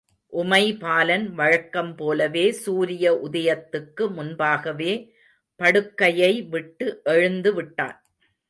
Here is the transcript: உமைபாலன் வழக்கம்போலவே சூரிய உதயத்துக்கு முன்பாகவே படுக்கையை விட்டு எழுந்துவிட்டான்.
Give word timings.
உமைபாலன் 0.33 1.25
வழக்கம்போலவே 1.37 2.45
சூரிய 2.63 3.05
உதயத்துக்கு 3.31 4.05
முன்பாகவே 4.11 4.93
படுக்கையை 5.59 6.33
விட்டு 6.43 6.87
எழுந்துவிட்டான். 7.05 7.97